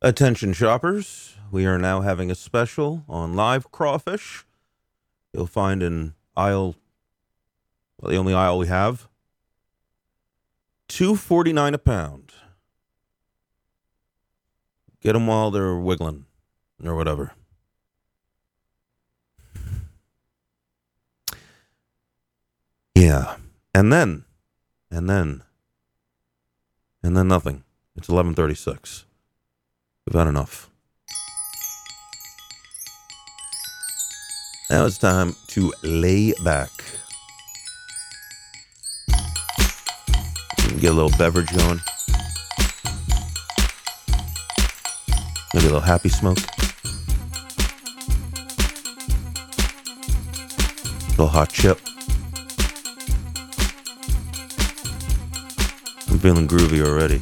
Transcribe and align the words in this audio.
Attention 0.00 0.52
shoppers, 0.52 1.34
we 1.50 1.66
are 1.66 1.76
now 1.76 2.02
having 2.02 2.30
a 2.30 2.36
special 2.36 3.02
on 3.08 3.34
live 3.34 3.72
crawfish. 3.72 4.46
You'll 5.32 5.48
find 5.48 5.82
an 5.82 6.14
aisle, 6.36 6.76
well, 8.00 8.12
the 8.12 8.16
only 8.16 8.32
aisle 8.32 8.58
we 8.58 8.68
have, 8.68 9.08
two 10.86 11.16
forty 11.16 11.52
nine 11.52 11.74
a 11.74 11.78
pound. 11.78 12.32
Get 15.00 15.14
them 15.14 15.26
while 15.26 15.50
they're 15.50 15.74
wiggling, 15.74 16.26
or 16.84 16.94
whatever. 16.94 17.32
Yeah, 22.94 23.34
and 23.74 23.92
then, 23.92 24.26
and 24.92 25.10
then, 25.10 25.42
and 27.02 27.16
then 27.16 27.26
nothing. 27.26 27.64
It's 27.96 28.08
eleven 28.08 28.34
thirty 28.34 28.54
six. 28.54 29.04
We've 30.08 30.18
had 30.18 30.28
enough. 30.28 30.70
Now 34.70 34.86
it's 34.86 34.96
time 34.96 35.36
to 35.48 35.70
lay 35.82 36.32
back. 36.42 36.70
Get 40.80 40.92
a 40.92 40.94
little 40.94 41.10
beverage 41.18 41.54
going. 41.54 41.80
Maybe 45.52 45.66
a 45.66 45.72
little 45.72 45.80
happy 45.80 46.08
smoke. 46.08 46.38
A 51.02 51.10
little 51.10 51.28
hot 51.28 51.50
chip. 51.50 51.78
I'm 56.08 56.18
feeling 56.18 56.48
groovy 56.48 56.82
already. 56.82 57.20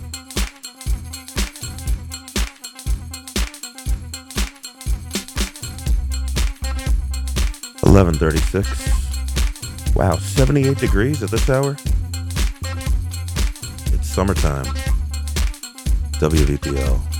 Eleven 7.97 8.13
thirty-six. 8.13 9.95
Wow, 9.95 10.17
seventy-eight 10.17 10.77
degrees 10.77 11.23
at 11.23 11.31
this 11.31 11.49
hour. 11.49 11.79
It's 13.87 14.07
summertime. 14.07 14.67
WVPL. 16.21 17.16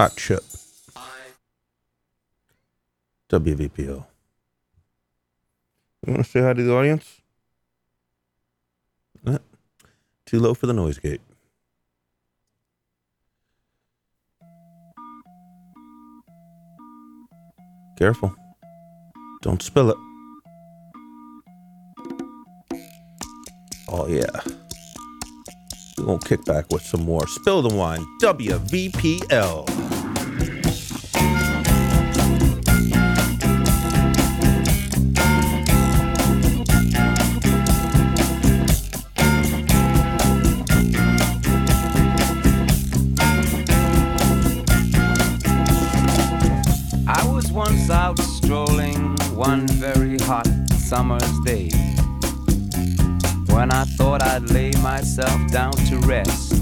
Hot 0.00 0.16
chip. 0.16 0.42
WVPO. 3.28 3.86
You 3.86 4.06
want 6.06 6.24
to 6.24 6.24
say 6.24 6.40
hi 6.40 6.54
to 6.54 6.62
the 6.62 6.72
audience? 6.72 7.20
Too 10.24 10.40
low 10.40 10.54
for 10.54 10.66
the 10.66 10.72
noise 10.72 10.98
gate. 10.98 11.20
Careful. 17.98 18.34
Don't 19.42 19.62
spill 19.62 19.90
it. 19.90 19.98
Oh, 23.90 24.06
yeah. 24.08 24.69
We're 26.00 26.06
going 26.06 26.18
to 26.20 26.28
kick 26.28 26.44
back 26.46 26.64
with 26.70 26.80
some 26.80 27.02
more 27.02 27.26
Spill 27.28 27.60
the 27.60 27.74
Wine 27.74 28.06
WVPL. 28.22 29.68
I 47.06 47.30
was 47.30 47.52
once 47.52 47.90
out 47.90 48.18
strolling 48.18 49.16
one 49.34 49.66
very 49.68 50.16
hot 50.20 50.48
summer's 50.78 51.40
day 51.40 51.68
when 53.50 53.70
I 53.70 53.84
thought 53.84 54.22
I'd 54.22 54.48
lay 54.50 54.69
myself 54.96 55.40
down 55.52 55.72
to 55.72 55.96
rest 55.98 56.52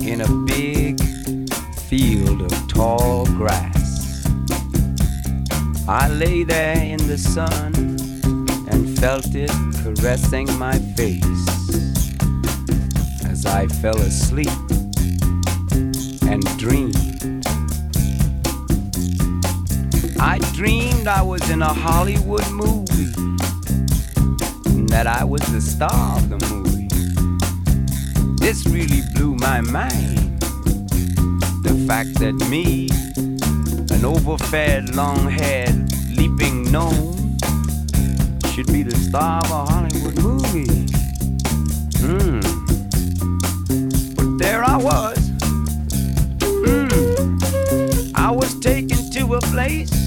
in 0.00 0.22
a 0.22 0.28
big 0.46 0.98
field 1.90 2.40
of 2.40 2.68
tall 2.68 3.26
grass. 3.36 4.26
I 5.86 6.08
lay 6.08 6.42
there 6.42 6.78
in 6.78 6.96
the 7.06 7.18
sun 7.18 7.74
and 8.70 8.98
felt 8.98 9.34
it 9.34 9.52
caressing 9.82 10.48
my 10.58 10.78
face 10.96 11.48
as 13.26 13.44
I 13.44 13.66
fell 13.82 13.98
asleep 13.98 14.58
and 16.30 16.42
dreamed. 16.56 17.44
I 20.18 20.38
dreamed 20.54 21.06
I 21.08 21.20
was 21.20 21.50
in 21.50 21.60
a 21.60 21.74
Hollywood 21.74 22.50
movie 22.52 23.12
and 24.64 24.88
that 24.88 25.06
I 25.06 25.24
was 25.24 25.42
the 25.52 25.60
star 25.60 26.16
of 26.16 26.30
the. 26.30 26.51
This 28.42 28.66
really 28.66 29.02
blew 29.14 29.36
my 29.36 29.60
mind. 29.60 30.40
The 31.62 31.84
fact 31.86 32.18
that 32.18 32.34
me, 32.50 32.88
an 33.94 34.04
overfed, 34.04 34.96
long 34.96 35.30
haired, 35.30 35.92
leaping 36.10 36.64
gnome, 36.72 37.38
should 38.52 38.66
be 38.66 38.82
the 38.82 38.96
star 38.96 39.38
of 39.44 39.50
a 39.52 39.64
Hollywood 39.64 40.18
movie. 40.20 40.88
Hmm. 42.02 42.40
But 44.16 44.38
there 44.38 44.64
I 44.64 44.76
was. 44.76 45.18
Hmm. 46.42 47.38
I 48.16 48.32
was 48.32 48.58
taken 48.58 49.08
to 49.12 49.34
a 49.34 49.40
place 49.52 50.01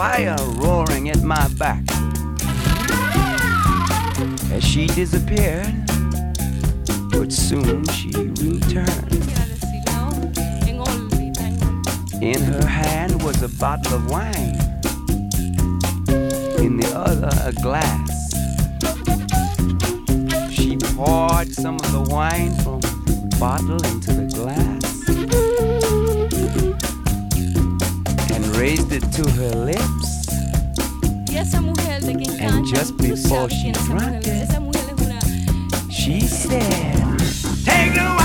fire 0.00 0.34
roaring 0.54 1.10
at 1.10 1.22
my 1.22 1.46
back. 1.58 1.84
As 4.50 4.64
she 4.64 4.86
disappeared, 4.86 5.74
but 7.10 7.30
soon 7.30 7.84
she 7.88 8.08
returned. 8.40 9.12
In 12.22 12.40
her 12.40 12.66
hand 12.66 13.22
was 13.22 13.42
a 13.42 13.48
bottle 13.60 13.96
of 13.96 14.10
wine, 14.10 14.56
in 16.64 16.78
the 16.78 16.90
other, 16.96 17.32
a 17.44 17.52
glass. 17.60 18.32
She 20.50 20.78
poured 20.96 21.52
some 21.52 21.74
of 21.74 21.92
the 21.92 22.06
wine 22.08 22.54
from 22.62 22.80
the 22.80 23.36
bottle 23.38 23.84
into 23.84 24.14
the 24.14 24.28
glass 24.34 24.79
raised 28.60 28.92
it 28.92 29.00
to 29.10 29.22
her 29.30 29.54
lips. 29.64 30.26
Y 31.30 31.38
esa 31.38 31.60
mujer 31.62 32.02
de 32.02 32.14
quien 32.14 32.40
And 32.42 32.66
just 32.66 32.94
before 32.98 33.48
she 33.48 33.72
quién 33.72 33.74
es 33.74 33.82
esa 33.82 33.94
drank 33.94 34.26
it, 34.26 34.26
Esa 34.26 34.60
mujer 34.60 34.82
es 34.94 35.06
una 35.06 35.18
She 35.88 36.20
said, 36.20 37.18
Take 37.64 37.94
the 37.94 38.04
wine, 38.04 38.19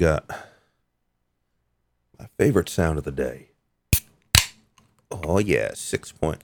got 0.00 0.26
my 2.18 2.26
favorite 2.38 2.70
sound 2.70 2.96
of 2.96 3.04
the 3.04 3.12
day. 3.12 3.48
Oh 5.12 5.38
yeah, 5.38 5.72
six 5.74 6.10
point. 6.10 6.42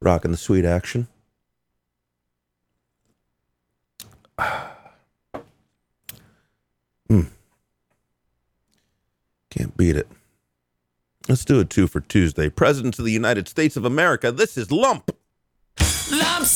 Rocking 0.00 0.30
the 0.30 0.36
sweet 0.36 0.64
action. 0.64 1.08
Hmm. 7.08 7.24
Can't 9.50 9.76
beat 9.76 9.96
it. 9.96 10.08
Let's 11.28 11.44
do 11.44 11.60
it 11.60 11.68
two 11.68 11.86
for 11.86 12.00
Tuesday. 12.00 12.48
President 12.48 12.98
of 12.98 13.04
the 13.04 13.12
United 13.12 13.48
States 13.48 13.76
of 13.76 13.84
America. 13.84 14.32
This 14.32 14.56
is 14.56 14.72
Lump. 14.72 15.14
Lump 16.10 16.46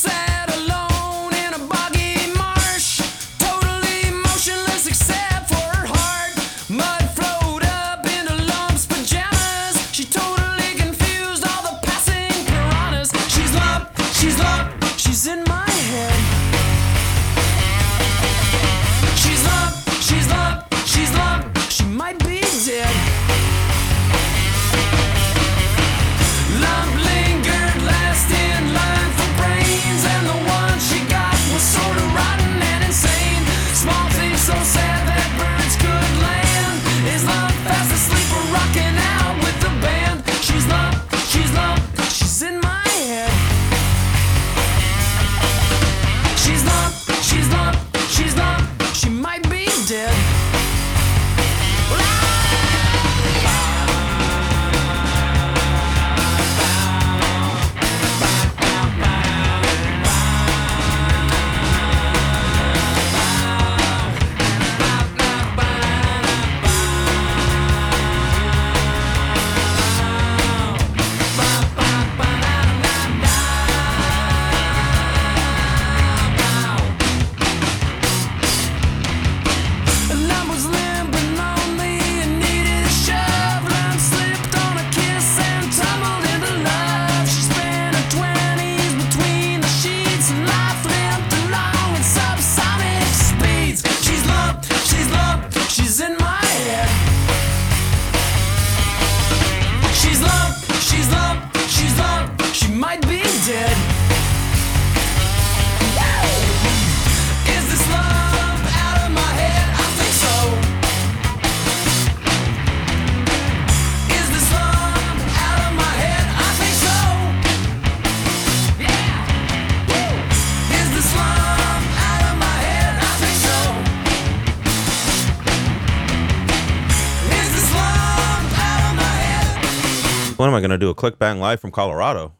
going 130.67 130.77
to 130.79 130.85
do 130.85 130.89
a 130.89 130.95
click 130.95 131.17
bang 131.17 131.39
live 131.39 131.61
from 131.61 131.71
Colorado. 131.71 132.33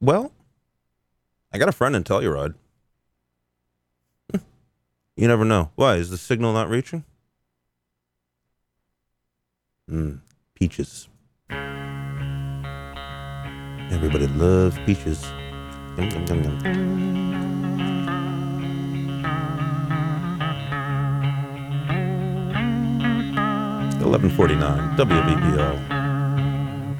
Well, 0.00 0.32
I 1.52 1.58
got 1.58 1.68
a 1.68 1.72
friend 1.72 1.94
in 1.94 2.04
Telluride. 2.04 2.54
you 5.16 5.28
never 5.28 5.44
know. 5.44 5.70
Why? 5.74 5.96
Is 5.96 6.08
the 6.08 6.16
signal 6.16 6.54
not 6.54 6.70
reaching? 6.70 7.04
Hmm, 9.88 10.16
peaches. 10.54 11.08
Everybody 13.90 14.26
loves 14.28 14.78
peaches. 14.86 15.22
Yum, 15.98 16.08
yum, 16.10 16.26
yum, 16.44 17.67
1149 24.10 24.96
WBBL. 24.96 25.98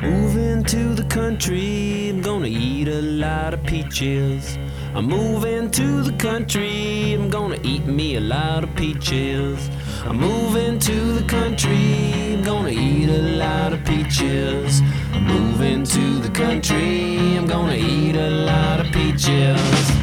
Moving 0.03 0.63
to 0.65 0.95
the 0.95 1.05
country, 1.05 2.11
I'm 2.11 2.21
gonna 2.21 2.49
eat 2.49 2.89
a 2.89 3.01
lot 3.01 3.55
of 3.55 3.63
peaches. 3.65 4.59
I'm 4.95 5.07
moving 5.07 5.71
to 5.71 6.03
the 6.03 6.13
country, 6.13 7.15
I'm 7.15 7.31
gonna 7.31 7.59
eat 7.63 7.87
me 7.87 8.17
a 8.17 8.21
lot 8.21 8.63
of 8.63 8.75
peaches. 8.77 9.71
I'm 10.05 10.19
moving 10.19 10.79
to 10.81 11.13
the 11.19 11.25
country, 11.27 12.35
I'm 12.35 12.43
gonna 12.43 12.71
eat 12.71 13.09
a 13.09 13.23
lot 13.39 13.73
of 13.73 13.83
peaches. 13.85 14.83
I'm 15.13 15.25
moving 15.25 15.85
to 15.85 16.19
the 16.21 16.31
country, 16.31 17.37
I'm 17.39 17.47
gonna 17.47 17.75
eat 17.75 18.17
a 18.17 18.31
lot 18.31 18.81
of 18.81 18.93
peaches. 18.93 19.98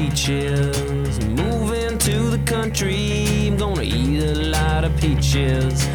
peaches. 0.00 1.20
Moving 1.26 1.98
to 1.98 2.30
the 2.30 2.40
country, 2.46 3.48
I'm 3.48 3.56
gonna 3.58 3.82
eat 3.82 4.22
a 4.22 4.34
lot 4.34 4.82
of 4.84 4.96
peaches. 4.96 5.86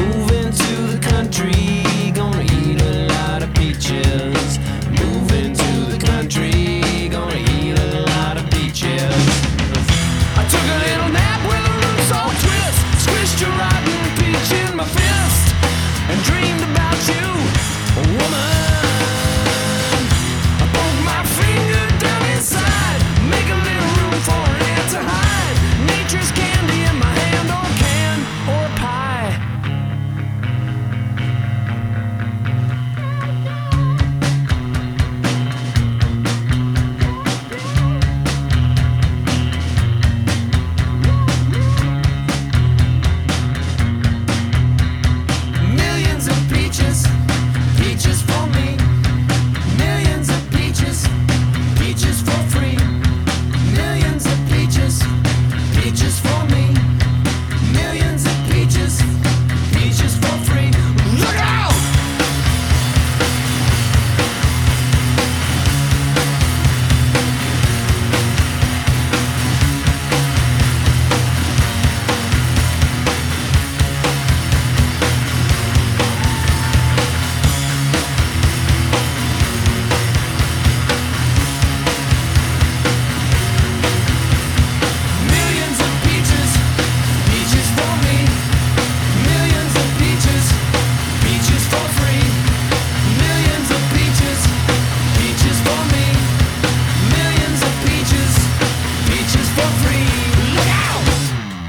Moving 0.00 0.50
to 0.64 0.72
the 0.92 0.98
country, 1.00 2.10
gonna 2.12 2.42
eat 2.42 2.82
a 2.82 3.06
lot 3.14 3.42
of 3.44 3.54
peaches. 3.54 4.43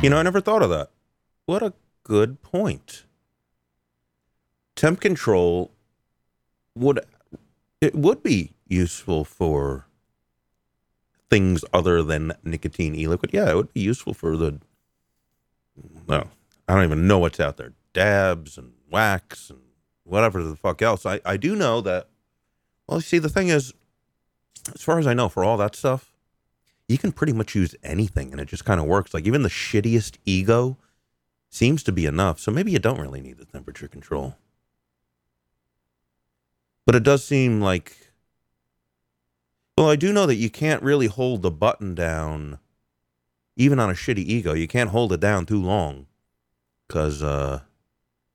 You 0.05 0.12
know, 0.12 0.19
I 0.19 0.21
never 0.21 0.39
thought 0.39 0.62
of 0.62 0.69
that. 0.69 0.91
What 1.47 1.63
a 1.63 1.74
good 2.03 2.43
point. 2.43 3.05
Temp 4.75 5.01
control 5.01 5.71
would 6.75 7.00
it 7.81 7.95
would 7.95 8.21
be 8.21 8.51
useful 8.67 9.24
for 9.24 9.88
things 11.31 11.65
other 11.74 12.03
than 12.03 12.33
nicotine 12.43 12.93
e-liquid. 12.93 13.33
Yeah, 13.33 13.50
it 13.50 13.55
would 13.55 13.74
be 13.74 13.81
useful 13.81 14.13
for 14.13 14.38
the 14.38 14.59
no, 16.07 16.29
I 16.67 16.75
don't 16.75 16.83
even 16.83 17.07
know 17.07 17.17
what's 17.17 17.39
out 17.39 17.57
there. 17.57 17.74
Dabs 17.91 18.59
and 18.59 18.74
wax 18.91 19.50
and 19.50 19.62
whatever 20.03 20.43
the 20.43 20.55
fuck 20.55 20.83
else. 20.83 21.07
I, 21.07 21.19
I 21.25 21.35
do 21.35 21.55
know 21.55 21.81
that 21.81 22.09
well, 22.88 23.01
see 23.01 23.17
the 23.17 23.27
thing 23.27 23.47
is 23.47 23.74
as 24.71 24.83
far 24.83 25.00
as 25.00 25.07
I 25.07 25.15
know, 25.15 25.29
for 25.29 25.43
all 25.43 25.57
that 25.57 25.75
stuff, 25.75 26.14
you 26.88 26.98
can 26.98 27.12
pretty 27.12 27.34
much 27.34 27.56
use 27.56 27.75
anything 27.84 28.32
and 28.32 28.39
it 28.39 28.48
just 28.48 28.65
kind 28.65 28.80
of 28.80 28.86
works. 28.86 29.13
Like 29.13 29.25
even 29.25 29.42
the 29.42 29.50
shittiest 29.50 30.18
eGo 30.25 30.77
seems 31.50 31.84
to 31.84 31.92
be 31.92 32.06
enough. 32.06 32.39
So 32.39 32.51
maybe 32.51 32.72
you 32.72 32.80
don't 32.80 33.00
really 33.00 33.22
need 33.22 33.38
the 33.38 33.46
temperature 33.46 33.88
control. 33.88 34.36
But 36.86 36.96
it 36.96 37.04
does 37.04 37.24
seem 37.24 37.62
like 37.62 37.98
well, 39.77 39.89
I 39.89 39.98
do 39.98 40.13
know 40.13 40.25
that 40.25 40.36
you 40.36 40.50
can't 40.50 40.82
really 40.84 41.08
hold 41.08 41.42
the 41.42 41.51
button 41.51 41.96
down 41.96 42.60
even 43.58 43.80
on 43.80 43.89
a 43.89 43.94
shitty 43.94 44.25
eGo. 44.27 44.58
You 44.58 44.68
can't 44.68 44.92
hold 44.92 45.12
it 45.12 45.19
down 45.19 45.45
too 45.45 45.62
long 45.62 46.06
cuz 46.88 47.24
uh 47.24 47.62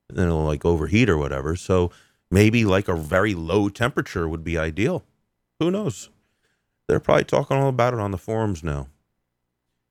then 0.09 0.27
it'll 0.27 0.43
like 0.43 0.65
overheat 0.65 1.09
or 1.09 1.17
whatever. 1.17 1.55
So 1.55 1.91
maybe 2.29 2.65
like 2.65 2.89
a 2.89 2.95
very 2.95 3.33
low 3.33 3.69
temperature 3.69 4.27
would 4.27 4.43
be 4.43 4.57
ideal. 4.57 5.05
Who 5.59 5.71
knows? 5.71 6.09
They're 6.87 6.99
probably 6.99 7.23
talking 7.23 7.57
all 7.57 7.69
about 7.69 7.93
it 7.93 7.99
on 7.99 8.11
the 8.11 8.17
forums 8.17 8.63
now. 8.63 8.87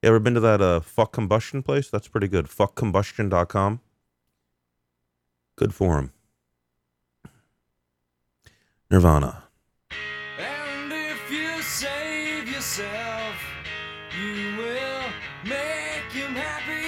You 0.03 0.09
ever 0.09 0.19
been 0.19 0.35
to 0.35 0.41
that 0.41 0.61
uh, 0.61 0.81
fuck 0.81 1.13
combustion 1.13 1.63
place? 1.63 1.91
That's 1.91 2.09
pretty 2.09 2.29
good. 2.29 2.47
Fuckcombustion.com. 2.47 3.81
Good 5.57 5.75
forum. 5.75 6.13
Nirvana. 8.91 9.45
And 10.39 10.93
if 10.93 11.31
you 11.31 11.63
save 11.63 12.51
yourself, 12.51 13.35
you 14.19 14.57
will 14.57 15.03
make 15.45 16.11
him 16.13 16.35
happy. 16.35 16.80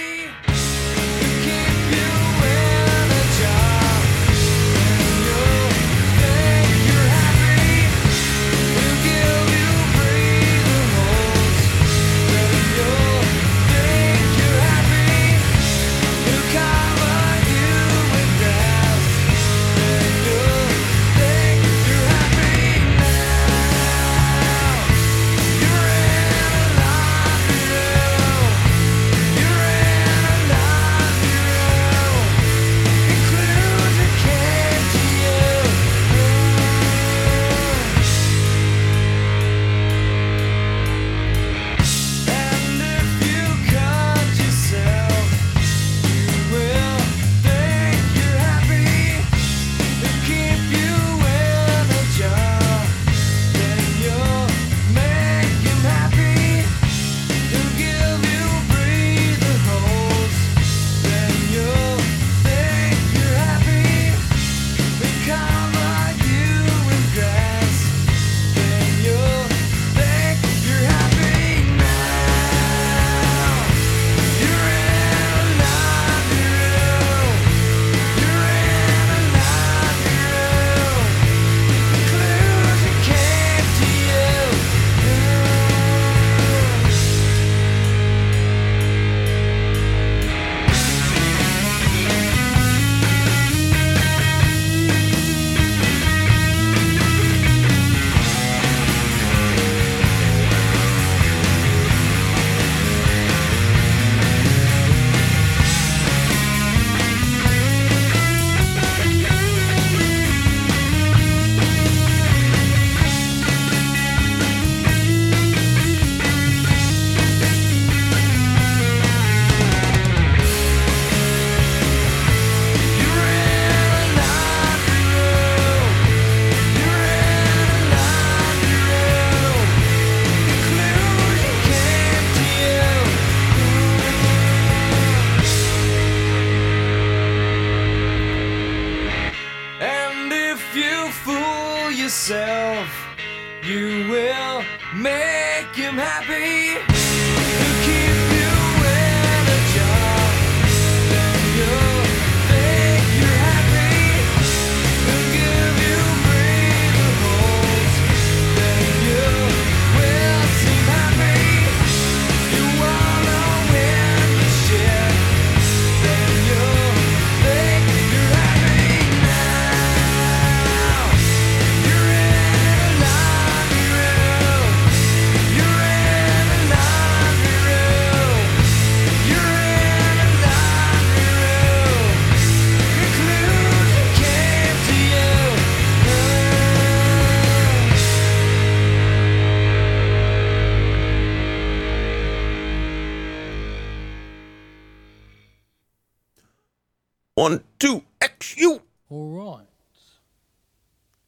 One, 197.43 197.65
two, 197.81 198.05
X 198.21 198.57
you. 198.57 198.81
All 199.11 199.31
right. 199.31 199.67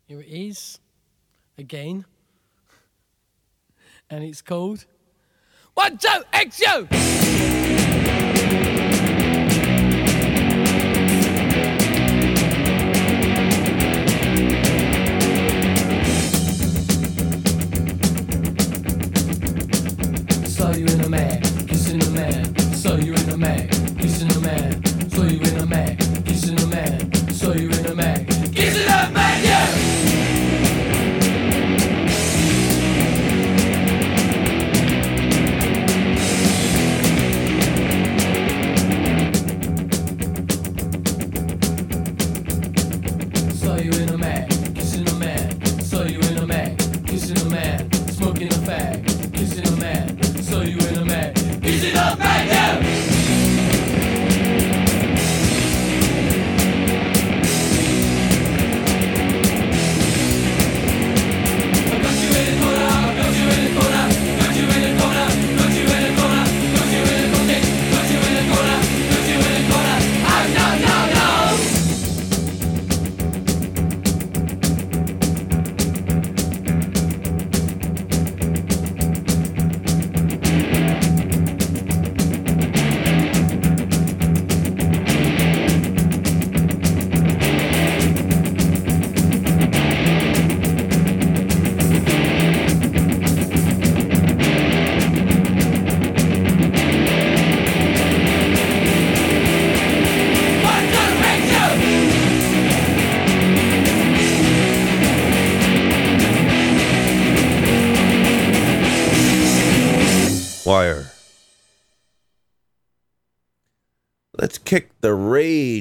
Here 0.06 0.20
it 0.20 0.28
is 0.28 0.78
again. 1.58 2.04
And 4.08 4.22
it's 4.22 4.40
called 4.40 4.84
One, 5.74 5.98
Two, 5.98 6.08
X 6.32 6.60
You! 6.60 6.86
Saw 20.46 20.70
you 20.76 20.86
in 20.86 21.00
a 21.00 21.08
man, 21.08 21.42
kissing 21.66 22.00
a 22.00 22.10
man. 22.10 22.56
Saw 22.72 22.94
you 22.94 23.14
in 23.14 23.30
a 23.30 23.36
mag, 23.36 23.68
kissing 23.98 24.30
a 24.30 24.38
man. 24.38 25.10
Saw 25.10 25.24
you 25.24 25.40
in 25.40 25.53
you 27.56 27.68
in 27.68 27.86
a 27.86 27.94
mag, 27.94 28.33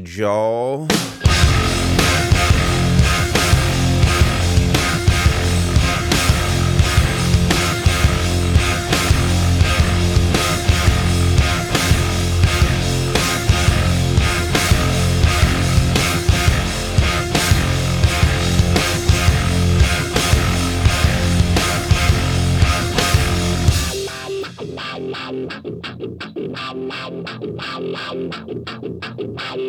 y'all. 0.05 0.92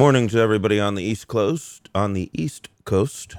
morning 0.00 0.28
to 0.28 0.38
everybody 0.38 0.80
on 0.80 0.94
the 0.94 1.02
East 1.02 1.28
Coast, 1.28 1.90
on 1.94 2.14
the 2.14 2.30
East 2.32 2.70
Coast, 2.86 3.34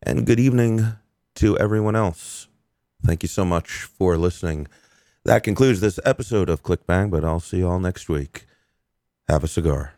and 0.00 0.24
good 0.24 0.38
evening 0.38 0.86
to 1.34 1.58
everyone 1.58 1.96
else. 1.96 2.46
Thank 3.04 3.24
you 3.24 3.28
so 3.28 3.44
much 3.44 3.82
for 3.82 4.16
listening. 4.16 4.68
That 5.24 5.42
concludes 5.42 5.80
this 5.80 5.98
episode 6.04 6.48
of 6.48 6.62
Clickbang, 6.62 7.10
but 7.10 7.24
I'll 7.24 7.40
see 7.40 7.56
you 7.56 7.68
all 7.68 7.80
next 7.80 8.08
week. 8.08 8.46
Have 9.26 9.42
a 9.42 9.48
cigar. 9.48 9.94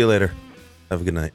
See 0.00 0.04
you 0.04 0.08
later. 0.08 0.32
Have 0.90 1.02
a 1.02 1.04
good 1.04 1.12
night. 1.12 1.34